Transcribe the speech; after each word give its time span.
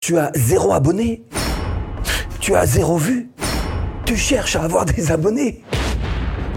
Tu 0.00 0.16
as 0.16 0.32
zéro 0.34 0.72
abonné 0.72 1.22
Tu 2.40 2.54
as 2.54 2.64
zéro 2.64 2.96
vue 2.96 3.28
Tu 4.06 4.16
cherches 4.16 4.56
à 4.56 4.62
avoir 4.62 4.86
des 4.86 5.12
abonnés 5.12 5.62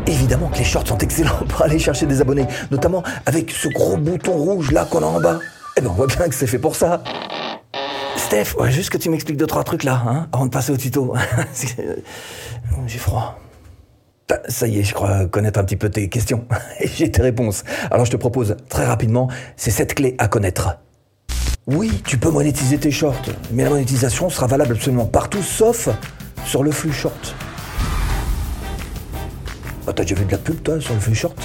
Évidemment 0.07 0.47
que 0.47 0.59
les 0.59 0.63
shorts 0.63 0.87
sont 0.87 0.97
excellents 0.99 1.43
pour 1.49 1.61
aller 1.61 1.77
chercher 1.77 2.05
des 2.05 2.21
abonnés, 2.21 2.47
notamment 2.71 3.03
avec 3.25 3.51
ce 3.51 3.67
gros 3.67 3.97
bouton 3.97 4.31
rouge 4.31 4.71
là 4.71 4.85
qu'on 4.85 5.03
a 5.03 5.07
en 5.07 5.19
bas. 5.19 5.39
Eh 5.75 5.81
ben 5.81 5.89
on 5.89 5.93
voit 5.93 6.07
bien 6.07 6.29
que 6.29 6.35
c'est 6.35 6.47
fait 6.47 6.57
pour 6.57 6.77
ça. 6.77 7.03
Steph, 8.15 8.55
juste 8.69 8.89
que 8.89 8.97
tu 8.97 9.09
m'expliques 9.09 9.37
deux 9.37 9.45
trois 9.45 9.65
trucs 9.65 9.83
là, 9.83 10.01
hein, 10.07 10.29
avant 10.31 10.45
de 10.45 10.51
passer 10.51 10.71
au 10.71 10.77
tuto. 10.77 11.13
J'ai 12.87 12.97
froid. 12.97 13.37
Ah, 14.31 14.39
Ça 14.47 14.67
y 14.67 14.79
est, 14.79 14.83
je 14.83 14.93
crois 14.93 15.25
connaître 15.25 15.59
un 15.59 15.65
petit 15.65 15.75
peu 15.75 15.89
tes 15.89 16.07
questions. 16.07 16.45
Et 16.79 16.87
j'ai 16.87 17.11
tes 17.11 17.21
réponses. 17.21 17.65
Alors 17.91 18.05
je 18.05 18.11
te 18.11 18.17
propose 18.17 18.55
très 18.69 18.85
rapidement 18.85 19.27
ces 19.57 19.69
sept 19.69 19.95
clés 19.95 20.15
à 20.17 20.29
connaître. 20.29 20.77
Oui, 21.67 22.01
tu 22.05 22.17
peux 22.17 22.29
monétiser 22.29 22.77
tes 22.77 22.91
shorts, 22.91 23.21
mais 23.51 23.63
la 23.63 23.69
monétisation 23.69 24.29
sera 24.29 24.47
valable 24.47 24.73
absolument 24.73 25.05
partout 25.05 25.41
sauf 25.41 25.87
sur 26.45 26.61
le 26.63 26.71
flux 26.71 26.91
short. 26.91 27.35
Bah, 29.85 29.93
T'as 29.95 30.03
déjà 30.03 30.15
vu 30.15 30.25
de 30.25 30.31
la 30.31 30.37
pub 30.37 30.61
toi 30.61 30.79
sur 30.81 30.93
le 30.93 30.99
flux 30.99 31.15
short? 31.15 31.37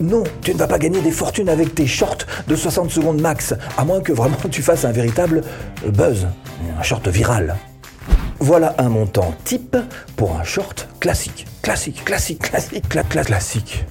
Non, 0.00 0.24
tu 0.42 0.52
ne 0.52 0.58
vas 0.58 0.66
pas 0.66 0.78
gagner 0.78 1.00
des 1.00 1.10
fortunes 1.10 1.48
avec 1.48 1.74
tes 1.74 1.86
shorts 1.86 2.18
de 2.48 2.56
60 2.56 2.90
secondes 2.90 3.20
max, 3.20 3.54
à 3.76 3.84
moins 3.84 4.00
que 4.00 4.12
vraiment 4.12 4.36
tu 4.50 4.62
fasses 4.62 4.84
un 4.84 4.92
véritable 4.92 5.42
buzz, 5.86 6.26
un 6.78 6.82
short 6.82 7.06
viral. 7.08 7.56
Voilà 8.38 8.74
un 8.78 8.88
montant 8.90 9.34
type 9.44 9.76
pour 10.16 10.36
un 10.38 10.44
short 10.44 10.88
classique. 11.00 11.46
Classique, 11.62 12.04
classique, 12.04 12.38
classique, 12.42 12.84
cla- 12.88 13.04
cla- 13.08 13.24
classique. 13.24 13.84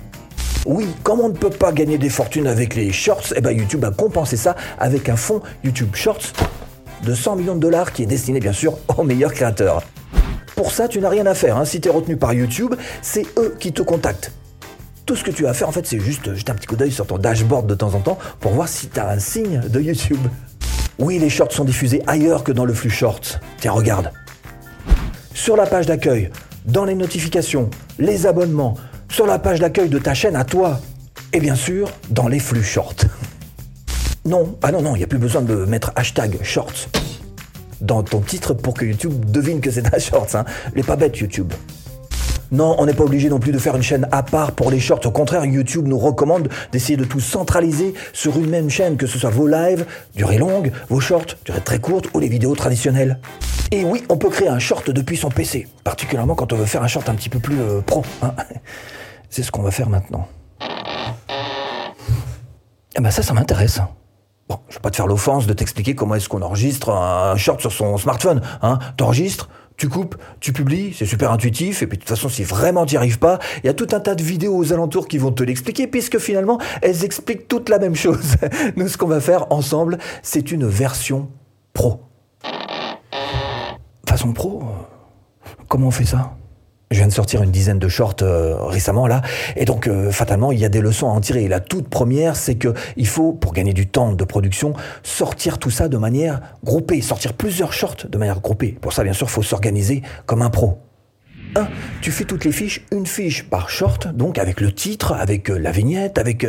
Oui, 0.65 0.87
comme 1.03 1.19
on 1.19 1.29
ne 1.29 1.33
peut 1.33 1.49
pas 1.51 1.71
gagner 1.71 1.97
des 1.97 2.09
fortunes 2.09 2.47
avec 2.47 2.75
les 2.75 2.91
shorts, 2.91 3.33
eh 3.35 3.41
ben 3.41 3.51
YouTube 3.51 3.85
a 3.85 3.91
compensé 3.91 4.35
ça 4.35 4.55
avec 4.79 5.09
un 5.09 5.15
fonds 5.15 5.41
YouTube 5.63 5.93
Shorts 5.95 6.33
de 7.03 7.13
100 7.13 7.35
millions 7.35 7.55
de 7.55 7.59
dollars 7.59 7.93
qui 7.93 8.01
est 8.03 8.07
destiné 8.07 8.39
bien 8.39 8.53
sûr 8.53 8.77
aux 8.97 9.03
meilleurs 9.03 9.33
créateurs. 9.33 9.83
Pour 10.55 10.71
ça, 10.71 10.87
tu 10.87 10.99
n'as 11.01 11.09
rien 11.09 11.25
à 11.27 11.35
faire. 11.35 11.57
hein. 11.57 11.65
Si 11.65 11.81
tu 11.81 11.89
es 11.89 11.91
retenu 11.91 12.17
par 12.17 12.33
YouTube, 12.33 12.73
c'est 13.01 13.25
eux 13.37 13.55
qui 13.59 13.73
te 13.73 13.83
contactent. 13.83 14.31
Tout 15.05 15.15
ce 15.15 15.23
que 15.23 15.29
tu 15.29 15.45
as 15.45 15.51
à 15.51 15.53
faire, 15.53 15.69
en 15.69 15.71
fait, 15.71 15.85
c'est 15.85 15.99
juste 15.99 16.33
jeter 16.33 16.51
un 16.51 16.55
petit 16.55 16.65
coup 16.65 16.75
d'œil 16.77 16.91
sur 16.91 17.05
ton 17.05 17.19
dashboard 17.19 17.67
de 17.67 17.75
temps 17.75 17.93
en 17.93 17.99
temps 17.99 18.17
pour 18.39 18.53
voir 18.53 18.67
si 18.67 18.87
tu 18.87 18.99
as 18.99 19.07
un 19.07 19.19
signe 19.19 19.61
de 19.69 19.79
YouTube. 19.79 20.17
Oui, 20.97 21.19
les 21.19 21.29
shorts 21.29 21.51
sont 21.51 21.65
diffusés 21.65 22.01
ailleurs 22.07 22.43
que 22.43 22.51
dans 22.51 22.65
le 22.65 22.73
flux 22.73 22.89
shorts. 22.89 23.39
Tiens, 23.59 23.73
regarde. 23.73 24.11
Sur 25.35 25.57
la 25.57 25.67
page 25.67 25.85
d'accueil, 25.85 26.31
dans 26.65 26.85
les 26.85 26.95
notifications, 26.95 27.69
les 27.99 28.25
abonnements, 28.25 28.75
sur 29.15 29.25
la 29.25 29.39
page 29.39 29.61
d'accueil 29.61 29.87
de 29.87 29.97
ta 29.97 30.13
chaîne 30.13 30.35
à 30.35 30.43
toi. 30.43 30.81
Et 31.31 31.39
bien 31.39 31.55
sûr, 31.55 31.89
dans 32.09 32.27
les 32.27 32.39
flux 32.39 32.61
shorts. 32.61 33.05
Non, 34.25 34.57
ah 34.61 34.73
non, 34.73 34.81
non, 34.81 34.93
il 34.93 34.97
n'y 34.97 35.05
a 35.05 35.07
plus 35.07 35.19
besoin 35.19 35.41
de 35.41 35.63
mettre 35.63 35.93
hashtag 35.95 36.37
shorts 36.41 36.89
dans 37.79 38.03
ton 38.03 38.19
titre 38.19 38.53
pour 38.53 38.73
que 38.73 38.83
YouTube 38.83 39.23
devine 39.31 39.61
que 39.61 39.71
c'est 39.71 39.95
un 39.95 39.99
shorts. 39.99 40.35
Hein. 40.35 40.43
Les 40.75 40.83
pas 40.83 40.97
bêtes, 40.97 41.17
YouTube. 41.17 41.53
Non, 42.51 42.75
on 42.77 42.85
n'est 42.85 42.93
pas 42.93 43.05
obligé 43.05 43.29
non 43.29 43.39
plus 43.39 43.53
de 43.53 43.57
faire 43.57 43.77
une 43.77 43.83
chaîne 43.83 44.05
à 44.11 44.21
part 44.21 44.51
pour 44.51 44.69
les 44.69 44.81
shorts. 44.81 45.05
Au 45.05 45.11
contraire, 45.11 45.45
YouTube 45.45 45.87
nous 45.87 45.97
recommande 45.97 46.49
d'essayer 46.73 46.97
de 46.97 47.05
tout 47.05 47.21
centraliser 47.21 47.93
sur 48.11 48.37
une 48.37 48.49
même 48.49 48.69
chaîne, 48.69 48.97
que 48.97 49.07
ce 49.07 49.17
soit 49.17 49.29
vos 49.29 49.47
lives, 49.47 49.85
durée 50.17 50.39
longue, 50.39 50.73
vos 50.89 50.99
shorts, 50.99 51.37
durée 51.45 51.61
très 51.61 51.79
courte 51.79 52.09
ou 52.13 52.19
les 52.19 52.27
vidéos 52.27 52.53
traditionnelles. 52.53 53.17
Et 53.71 53.85
oui, 53.85 54.03
on 54.09 54.17
peut 54.17 54.29
créer 54.29 54.49
un 54.49 54.59
short 54.59 54.91
depuis 54.91 55.15
son 55.15 55.29
PC, 55.29 55.67
particulièrement 55.85 56.35
quand 56.35 56.51
on 56.51 56.57
veut 56.57 56.65
faire 56.65 56.83
un 56.83 56.87
short 56.89 57.07
un 57.07 57.15
petit 57.15 57.29
peu 57.29 57.39
plus 57.39 57.61
euh, 57.61 57.79
pro. 57.79 58.03
hein. 58.21 58.33
C'est 59.35 59.43
ce 59.43 59.51
qu'on 59.51 59.63
va 59.63 59.71
faire 59.71 59.89
maintenant. 59.89 60.29
Eh 62.95 63.01
ben 63.01 63.11
ça, 63.11 63.21
ça 63.21 63.33
m'intéresse. 63.33 63.81
Bon, 64.47 64.59
je 64.69 64.75
vais 64.75 64.79
pas 64.79 64.91
te 64.91 64.95
faire 64.95 65.07
l'offense 65.07 65.45
de 65.45 65.51
t'expliquer 65.51 65.93
comment 65.93 66.15
est-ce 66.15 66.29
qu'on 66.29 66.41
enregistre 66.41 66.91
un 66.91 67.35
short 67.35 67.59
sur 67.59 67.73
son 67.73 67.97
smartphone. 67.97 68.41
Hein. 68.61 68.79
T'enregistres, 68.95 69.49
tu 69.75 69.89
coupes, 69.89 70.15
tu 70.39 70.53
publies, 70.53 70.95
c'est 70.97 71.05
super 71.05 71.33
intuitif. 71.33 71.83
Et 71.83 71.87
puis 71.87 71.97
de 71.97 72.03
toute 72.03 72.07
façon, 72.07 72.29
si 72.29 72.45
vraiment 72.45 72.85
t'y 72.85 72.95
arrives 72.95 73.19
pas, 73.19 73.39
il 73.61 73.67
y 73.67 73.69
a 73.69 73.73
tout 73.73 73.89
un 73.91 73.99
tas 73.99 74.15
de 74.15 74.23
vidéos 74.23 74.55
aux 74.55 74.71
alentours 74.71 75.05
qui 75.05 75.17
vont 75.17 75.33
te 75.33 75.43
l'expliquer, 75.43 75.87
puisque 75.87 76.17
finalement, 76.17 76.57
elles 76.81 77.03
expliquent 77.03 77.49
toute 77.49 77.67
la 77.67 77.77
même 77.77 77.95
chose. 77.95 78.37
Nous, 78.77 78.87
ce 78.87 78.97
qu'on 78.97 79.09
va 79.09 79.19
faire 79.19 79.51
ensemble, 79.51 79.97
c'est 80.23 80.49
une 80.53 80.65
version 80.65 81.29
pro. 81.73 81.99
Façon 84.07 84.31
pro? 84.31 84.63
Comment 85.67 85.87
on 85.87 85.91
fait 85.91 86.05
ça? 86.05 86.37
Je 86.91 86.97
viens 86.97 87.07
de 87.07 87.13
sortir 87.13 87.41
une 87.41 87.51
dizaine 87.51 87.79
de 87.79 87.87
shorts 87.87 88.15
euh, 88.21 88.57
récemment 88.63 89.07
là, 89.07 89.21
et 89.55 89.65
donc 89.65 89.87
euh, 89.87 90.11
fatalement 90.11 90.51
il 90.51 90.59
y 90.59 90.65
a 90.65 90.69
des 90.69 90.81
leçons 90.81 91.07
à 91.07 91.11
en 91.11 91.21
tirer. 91.21 91.47
La 91.47 91.59
toute 91.59 91.89
première, 91.89 92.35
c'est 92.35 92.55
que 92.55 92.73
il 92.95 93.07
faut, 93.07 93.33
pour 93.33 93.53
gagner 93.53 93.73
du 93.73 93.87
temps 93.87 94.13
de 94.13 94.23
production, 94.23 94.73
sortir 95.03 95.57
tout 95.57 95.71
ça 95.71 95.87
de 95.87 95.97
manière 95.97 96.41
groupée, 96.63 97.01
sortir 97.01 97.33
plusieurs 97.33 97.73
shorts 97.73 98.07
de 98.07 98.17
manière 98.17 98.39
groupée. 98.39 98.77
Pour 98.79 98.93
ça, 98.93 99.03
bien 99.03 99.13
sûr, 99.13 99.29
faut 99.29 99.43
s'organiser 99.43 100.03
comme 100.25 100.41
un 100.41 100.49
pro. 100.49 100.79
1. 101.55 101.67
Tu 102.01 102.11
fais 102.11 102.25
toutes 102.25 102.45
les 102.45 102.51
fiches, 102.51 102.85
une 102.91 103.05
fiche 103.05 103.43
par 103.49 103.69
short, 103.69 104.07
donc 104.07 104.37
avec 104.37 104.61
le 104.61 104.71
titre, 104.71 105.13
avec 105.13 105.49
euh, 105.49 105.57
la 105.57 105.71
vignette, 105.71 106.17
avec... 106.17 106.45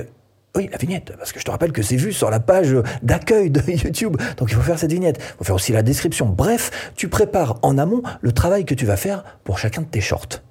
euh, 0.56 0.58
oui, 0.58 0.68
la 0.70 0.78
vignette, 0.78 1.12
parce 1.18 1.32
que 1.32 1.40
je 1.40 1.44
te 1.44 1.50
rappelle 1.50 1.72
que 1.72 1.82
c'est 1.82 1.96
vu 1.96 2.12
sur 2.12 2.30
la 2.30 2.40
page 2.40 2.74
d'accueil 3.02 3.50
de 3.50 3.60
YouTube. 3.70 4.16
Donc 4.36 4.50
il 4.50 4.54
faut 4.54 4.62
faire 4.62 4.78
cette 4.78 4.92
vignette. 4.92 5.18
Il 5.18 5.38
faut 5.38 5.44
faire 5.44 5.54
aussi 5.54 5.72
la 5.72 5.82
description. 5.82 6.26
Bref, 6.26 6.92
tu 6.96 7.08
prépares 7.08 7.58
en 7.62 7.78
amont 7.78 8.02
le 8.20 8.32
travail 8.32 8.64
que 8.64 8.74
tu 8.74 8.86
vas 8.86 8.96
faire 8.96 9.24
pour 9.44 9.58
chacun 9.58 9.82
de 9.82 9.86
tes 9.86 10.00
shorts. 10.00 10.42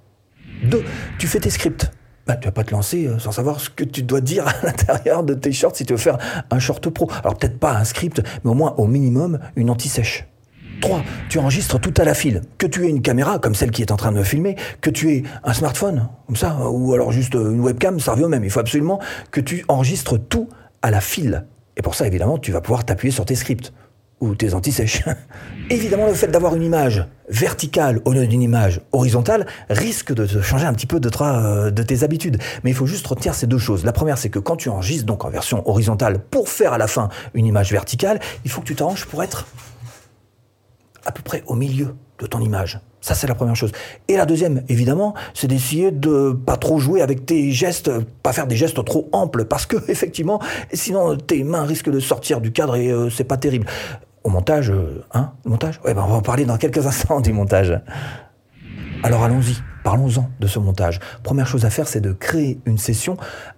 2. 0.63 0.83
Tu 1.19 1.27
fais 1.27 1.39
tes 1.39 1.49
scripts. 1.49 1.91
Bah, 2.27 2.35
tu 2.35 2.45
vas 2.47 2.51
pas 2.51 2.63
te 2.63 2.71
lancer 2.71 3.05
euh, 3.05 3.19
sans 3.19 3.31
savoir 3.31 3.59
ce 3.59 3.69
que 3.69 3.83
tu 3.83 4.01
dois 4.01 4.21
dire 4.21 4.47
à 4.63 4.65
l'intérieur 4.65 5.23
de 5.23 5.33
tes 5.33 5.51
shorts 5.51 5.75
si 5.75 5.85
tu 5.85 5.93
veux 5.93 5.99
faire 5.99 6.17
un 6.49 6.59
short 6.59 6.89
pro. 6.89 7.09
Alors 7.23 7.37
peut-être 7.37 7.59
pas 7.59 7.77
un 7.77 7.83
script, 7.83 8.21
mais 8.43 8.51
au 8.51 8.55
moins 8.55 8.73
au 8.77 8.87
minimum 8.87 9.39
une 9.55 9.69
anti-sèche. 9.69 10.25
3. 10.81 11.03
Tu 11.29 11.39
enregistres 11.39 11.79
tout 11.79 11.93
à 11.97 12.03
la 12.03 12.13
file. 12.13 12.41
Que 12.57 12.67
tu 12.67 12.85
aies 12.85 12.89
une 12.89 13.01
caméra, 13.01 13.39
comme 13.39 13.55
celle 13.55 13.71
qui 13.71 13.81
est 13.81 13.91
en 13.91 13.97
train 13.97 14.11
de 14.11 14.17
me 14.17 14.23
filmer, 14.23 14.55
que 14.81 14.89
tu 14.89 15.11
aies 15.11 15.23
un 15.43 15.53
smartphone, 15.53 16.09
comme 16.27 16.35
ça, 16.35 16.57
ou 16.69 16.93
alors 16.93 17.11
juste 17.11 17.33
une 17.33 17.61
webcam, 17.61 17.99
ça 17.99 18.11
revient 18.11 18.25
au 18.25 18.29
même. 18.29 18.43
Il 18.43 18.49
faut 18.49 18.59
absolument 18.59 18.99
que 19.31 19.41
tu 19.41 19.65
enregistres 19.67 20.19
tout 20.19 20.49
à 20.81 20.91
la 20.91 21.01
file. 21.01 21.45
Et 21.77 21.81
pour 21.81 21.95
ça, 21.95 22.07
évidemment, 22.07 22.37
tu 22.37 22.51
vas 22.51 22.61
pouvoir 22.61 22.85
t'appuyer 22.85 23.11
sur 23.11 23.25
tes 23.25 23.35
scripts 23.35 23.73
ou 24.21 24.35
tes 24.35 24.53
anti-sèches. 24.53 25.03
Évidemment, 25.69 26.07
le 26.07 26.13
fait 26.13 26.27
d'avoir 26.27 26.55
une 26.55 26.63
image 26.63 27.05
verticale 27.27 28.01
au 28.05 28.13
lieu 28.13 28.27
d'une 28.27 28.41
image 28.41 28.81
horizontale 28.91 29.45
risque 29.69 30.13
de 30.13 30.41
changer 30.41 30.65
un 30.65 30.73
petit 30.73 30.85
peu 30.85 30.99
de, 30.99 31.09
euh, 31.21 31.71
de 31.71 31.83
tes 31.83 32.03
habitudes. 32.03 32.37
Mais 32.63 32.69
il 32.69 32.73
faut 32.73 32.85
juste 32.85 33.05
retenir 33.07 33.35
ces 33.35 33.47
deux 33.47 33.57
choses. 33.57 33.83
La 33.83 33.91
première, 33.91 34.17
c'est 34.17 34.29
que 34.29 34.39
quand 34.39 34.55
tu 34.55 34.69
enregistres 34.69 35.05
donc 35.05 35.25
en 35.25 35.29
version 35.29 35.67
horizontale 35.67 36.19
pour 36.19 36.47
faire 36.49 36.73
à 36.73 36.77
la 36.77 36.87
fin 36.87 37.09
une 37.33 37.45
image 37.45 37.71
verticale, 37.71 38.19
il 38.45 38.51
faut 38.51 38.61
que 38.61 38.67
tu 38.67 38.75
t'arranges 38.75 39.05
pour 39.05 39.21
être 39.21 39.47
à 41.05 41.11
peu 41.11 41.21
près 41.21 41.43
au 41.47 41.55
milieu 41.55 41.95
de 42.19 42.27
ton 42.27 42.39
image. 42.39 42.79
Ça, 43.01 43.13
c'est 43.13 43.27
la 43.27 43.35
première 43.35 43.55
chose. 43.55 43.71
Et 44.07 44.17
la 44.17 44.25
deuxième, 44.25 44.63
évidemment, 44.67 45.13
c'est 45.35 45.47
d'essayer 45.47 45.91
de 45.91 46.31
pas 46.31 46.57
trop 46.57 46.79
jouer 46.79 47.01
avec 47.01 47.25
tes 47.25 47.51
gestes, 47.51 47.91
pas 48.23 48.33
faire 48.33 48.47
des 48.47 48.55
gestes 48.55 48.83
trop 48.83 49.09
amples, 49.11 49.45
parce 49.45 49.67
que, 49.67 49.77
effectivement, 49.91 50.41
sinon, 50.73 51.15
tes 51.15 51.43
mains 51.43 51.65
risquent 51.65 51.91
de 51.91 51.99
sortir 51.99 52.41
du 52.41 52.51
cadre 52.51 52.75
et 52.75 52.89
euh, 52.89 53.09
c'est 53.09 53.23
pas 53.23 53.37
terrible. 53.37 53.67
Au 54.23 54.29
montage, 54.29 54.71
euh, 54.71 55.03
hein, 55.13 55.33
montage? 55.45 55.79
Ouais, 55.85 55.93
ben, 55.93 56.03
on 56.03 56.09
va 56.09 56.15
en 56.15 56.21
parler 56.21 56.45
dans 56.45 56.57
quelques 56.57 56.85
instants 56.87 57.21
du 57.21 57.31
montage. 57.31 57.79
Alors 59.03 59.23
allons-y, 59.23 59.57
parlons-en 59.83 60.31
de 60.39 60.47
ce 60.47 60.57
montage. 60.57 60.99
Première 61.21 61.45
chose 61.45 61.63
à 61.63 61.69
faire, 61.69 61.87
c'est 61.87 62.01
de 62.01 62.11
créer 62.11 62.59
une 62.65 62.79
session 62.79 63.17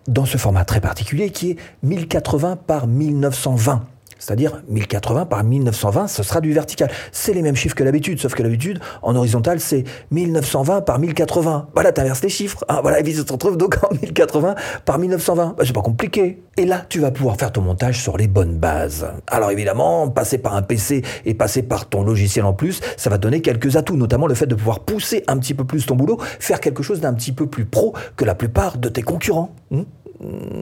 dans 0.09 0.25
ce 0.25 0.37
format 0.37 0.65
très 0.65 0.81
particulier 0.81 1.29
qui 1.29 1.51
est 1.51 1.57
1080 1.83 2.57
par 2.67 2.85
1920. 2.85 3.81
C'est-à-dire 4.19 4.61
1080 4.67 5.25
par 5.25 5.43
1920, 5.43 6.07
ce 6.07 6.23
sera 6.23 6.41
du 6.41 6.53
vertical. 6.53 6.89
C'est 7.11 7.33
les 7.33 7.41
mêmes 7.41 7.55
chiffres 7.55 7.75
que 7.75 7.83
l'habitude, 7.83 8.19
sauf 8.19 8.33
que 8.33 8.43
l'habitude, 8.43 8.79
en 9.01 9.15
horizontal, 9.15 9.59
c'est 9.59 9.83
1920 10.11 10.81
par 10.81 10.99
1080. 10.99 11.69
Voilà, 11.73 11.91
t'inverses 11.91 12.23
les 12.23 12.29
chiffres. 12.29 12.63
hein, 12.69 12.79
voilà, 12.81 12.99
et 12.99 13.03
puis 13.03 13.13
ça 13.13 13.25
se 13.25 13.31
retrouve 13.31 13.57
donc 13.57 13.77
en 13.83 13.93
1080 13.93 14.55
par 14.85 14.99
1920. 14.99 15.55
Bah, 15.57 15.63
c'est 15.65 15.73
pas 15.73 15.81
compliqué. 15.81 16.41
Et 16.57 16.65
là, 16.65 16.83
tu 16.89 16.99
vas 16.99 17.11
pouvoir 17.11 17.37
faire 17.37 17.51
ton 17.51 17.61
montage 17.61 18.01
sur 18.01 18.17
les 18.17 18.27
bonnes 18.27 18.57
bases. 18.57 19.07
Alors 19.27 19.51
évidemment, 19.51 20.09
passer 20.09 20.39
par 20.39 20.55
un 20.55 20.63
PC 20.63 21.03
et 21.25 21.33
passer 21.33 21.61
par 21.61 21.87
ton 21.87 22.03
logiciel 22.03 22.45
en 22.45 22.53
plus, 22.53 22.81
ça 22.97 23.09
va 23.09 23.17
te 23.17 23.21
donner 23.21 23.41
quelques 23.41 23.75
atouts, 23.75 23.95
notamment 23.95 24.27
le 24.27 24.33
fait 24.33 24.47
de 24.47 24.55
pouvoir 24.55 24.79
pousser 24.79 25.23
un 25.27 25.37
petit 25.37 25.53
peu 25.53 25.65
plus 25.65 25.85
ton 25.85 25.95
boulot, 25.95 26.17
faire 26.39 26.59
quelque 26.59 26.81
chose 26.81 26.99
d'un 26.99 27.13
petit 27.13 27.31
peu 27.31 27.45
plus 27.45 27.65
pro 27.65 27.93
que 28.15 28.25
la 28.25 28.35
plupart 28.35 28.77
de 28.77 28.89
tes 28.89 29.03
concurrents. 29.03 29.55
Hmm 29.69 29.83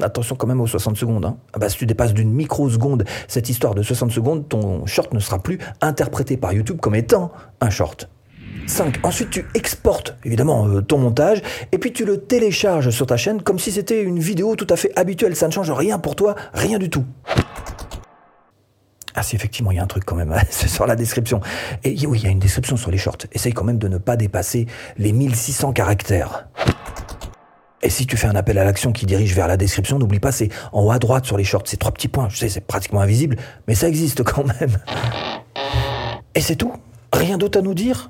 Attention 0.01 0.35
quand 0.35 0.47
même 0.47 0.61
aux 0.61 0.67
60 0.67 0.97
secondes. 0.97 1.25
Hein. 1.25 1.37
Ah 1.53 1.59
bah, 1.59 1.69
si 1.69 1.77
tu 1.77 1.85
dépasses 1.85 2.13
d'une 2.13 2.31
microseconde 2.31 3.05
cette 3.27 3.49
histoire 3.49 3.75
de 3.75 3.81
60 3.81 4.11
secondes, 4.11 4.47
ton 4.47 4.85
short 4.85 5.13
ne 5.13 5.19
sera 5.19 5.39
plus 5.39 5.59
interprété 5.81 6.37
par 6.37 6.53
YouTube 6.53 6.79
comme 6.81 6.95
étant 6.95 7.31
un 7.61 7.69
short. 7.69 8.09
5. 8.67 8.99
Ensuite, 9.03 9.29
tu 9.29 9.45
exportes 9.53 10.17
évidemment 10.23 10.67
euh, 10.67 10.81
ton 10.81 10.97
montage 10.97 11.41
et 11.71 11.77
puis 11.77 11.93
tu 11.93 12.05
le 12.05 12.21
télécharges 12.21 12.89
sur 12.89 13.05
ta 13.05 13.17
chaîne 13.17 13.41
comme 13.41 13.59
si 13.59 13.71
c'était 13.71 14.01
une 14.01 14.19
vidéo 14.19 14.55
tout 14.55 14.67
à 14.69 14.75
fait 14.75 14.91
habituelle. 14.97 15.35
Ça 15.35 15.47
ne 15.47 15.51
change 15.51 15.71
rien 15.71 15.99
pour 15.99 16.15
toi, 16.15 16.35
rien 16.53 16.79
du 16.79 16.89
tout. 16.89 17.05
Ah 19.17 19.23
si, 19.23 19.35
effectivement, 19.35 19.71
il 19.71 19.77
y 19.77 19.79
a 19.79 19.83
un 19.83 19.87
truc 19.87 20.03
quand 20.03 20.15
même, 20.15 20.35
c'est 20.49 20.67
sur 20.67 20.85
la 20.85 20.95
description. 20.95 21.39
Et 21.83 21.95
oui, 22.05 22.19
il 22.19 22.23
y 22.25 22.27
a 22.27 22.31
une 22.31 22.39
description 22.39 22.75
sur 22.75 22.91
les 22.91 22.97
shorts. 22.97 23.17
Essaye 23.31 23.53
quand 23.53 23.63
même 23.63 23.77
de 23.77 23.87
ne 23.87 23.97
pas 23.97 24.17
dépasser 24.17 24.65
les 24.97 25.13
1600 25.13 25.71
caractères. 25.71 26.47
Et 27.85 27.91
si 27.91 28.07
tu 28.07 28.17
fais 28.17 28.25
un 28.25 28.35
appel 28.35 28.57
à 28.57 28.63
l'action 28.63 28.91
qui 28.91 29.05
dirige 29.05 29.35
vers 29.35 29.47
la 29.47 29.57
description, 29.57 29.99
n'oublie 29.99 30.19
pas, 30.19 30.31
c'est 30.31 30.49
en 30.73 30.85
haut 30.85 30.91
à 30.91 30.97
droite 30.97 31.25
sur 31.25 31.37
les 31.37 31.43
shorts, 31.43 31.67
ces 31.67 31.77
trois 31.77 31.91
petits 31.91 32.07
points. 32.07 32.29
Je 32.29 32.37
sais, 32.37 32.49
c'est 32.49 32.65
pratiquement 32.65 32.99
invisible, 32.99 33.37
mais 33.67 33.75
ça 33.75 33.87
existe 33.87 34.23
quand 34.23 34.43
même. 34.43 34.77
Et 36.33 36.41
c'est 36.41 36.55
tout 36.55 36.73
Rien 37.13 37.37
d'autre 37.37 37.59
à 37.59 37.61
nous 37.61 37.75
dire? 37.75 38.09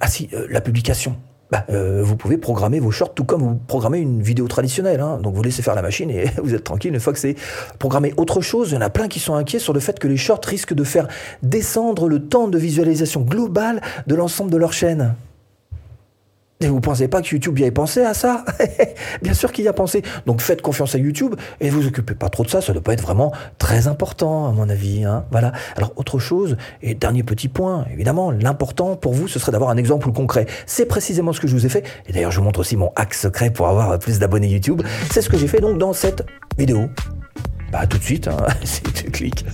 Ah 0.00 0.08
si, 0.08 0.30
euh, 0.32 0.46
la 0.48 0.62
publication. 0.62 1.16
Bah, 1.50 1.66
euh, 1.68 2.00
vous 2.02 2.16
pouvez 2.16 2.38
programmer 2.38 2.80
vos 2.80 2.90
shorts 2.90 3.12
tout 3.12 3.24
comme 3.24 3.42
vous 3.42 3.56
programmez 3.56 3.98
une 3.98 4.22
vidéo 4.22 4.48
traditionnelle. 4.48 5.00
Hein. 5.00 5.18
Donc 5.22 5.34
vous 5.34 5.42
laissez 5.42 5.60
faire 5.60 5.74
la 5.74 5.82
machine 5.82 6.08
et 6.08 6.30
vous 6.42 6.54
êtes 6.54 6.64
tranquille 6.64 6.94
une 6.94 7.00
fois 7.00 7.12
que 7.12 7.18
c'est 7.18 7.36
programmé. 7.78 8.14
Autre 8.16 8.40
chose, 8.40 8.70
il 8.70 8.74
y 8.76 8.78
en 8.78 8.80
a 8.80 8.88
plein 8.88 9.06
qui 9.06 9.20
sont 9.20 9.34
inquiets 9.34 9.58
sur 9.58 9.74
le 9.74 9.80
fait 9.80 9.98
que 9.98 10.08
les 10.08 10.16
shorts 10.16 10.40
risquent 10.46 10.72
de 10.72 10.84
faire 10.84 11.08
descendre 11.42 12.08
le 12.08 12.26
temps 12.26 12.48
de 12.48 12.56
visualisation 12.56 13.20
global 13.20 13.82
de 14.06 14.14
l'ensemble 14.14 14.50
de 14.50 14.56
leur 14.56 14.72
chaîne. 14.72 15.14
Et 16.62 16.68
vous 16.68 16.80
pensez 16.80 17.08
pas 17.08 17.22
que 17.22 17.28
YouTube 17.28 17.58
y 17.58 17.64
ait 17.64 17.72
pensé 17.72 18.02
à 18.02 18.14
ça 18.14 18.44
Bien 19.22 19.34
sûr 19.34 19.50
qu'il 19.50 19.64
y 19.64 19.68
a 19.68 19.72
pensé. 19.72 20.02
Donc 20.26 20.40
faites 20.40 20.62
confiance 20.62 20.94
à 20.94 20.98
YouTube 20.98 21.34
et 21.60 21.70
vous 21.70 21.88
occupez 21.88 22.14
pas 22.14 22.28
trop 22.28 22.44
de 22.44 22.48
ça. 22.48 22.60
Ça 22.60 22.72
ne 22.72 22.74
doit 22.74 22.84
pas 22.84 22.92
être 22.92 23.02
vraiment 23.02 23.32
très 23.58 23.88
important 23.88 24.48
à 24.48 24.52
mon 24.52 24.68
avis. 24.68 25.04
Hein. 25.04 25.24
voilà. 25.32 25.52
Alors 25.76 25.92
autre 25.96 26.20
chose 26.20 26.56
et 26.80 26.94
dernier 26.94 27.24
petit 27.24 27.48
point. 27.48 27.84
Évidemment, 27.92 28.30
l'important 28.30 28.94
pour 28.94 29.12
vous, 29.12 29.26
ce 29.26 29.40
serait 29.40 29.50
d'avoir 29.50 29.70
un 29.70 29.76
exemple 29.76 30.12
concret. 30.12 30.46
C'est 30.66 30.86
précisément 30.86 31.32
ce 31.32 31.40
que 31.40 31.48
je 31.48 31.54
vous 31.54 31.66
ai 31.66 31.68
fait. 31.68 31.84
Et 32.06 32.12
d'ailleurs, 32.12 32.30
je 32.30 32.38
vous 32.38 32.44
montre 32.44 32.60
aussi 32.60 32.76
mon 32.76 32.92
hack 32.94 33.12
secret 33.14 33.50
pour 33.50 33.66
avoir 33.66 33.98
plus 33.98 34.20
d'abonnés 34.20 34.48
YouTube. 34.48 34.82
C'est 35.10 35.20
ce 35.20 35.28
que 35.28 35.36
j'ai 35.36 35.48
fait 35.48 35.60
donc 35.60 35.78
dans 35.78 35.92
cette 35.92 36.24
vidéo. 36.56 36.88
Bah 37.72 37.86
tout 37.88 37.98
de 37.98 38.04
suite, 38.04 38.28
hein, 38.28 38.36
tu 38.94 39.10
cliques. 39.10 39.44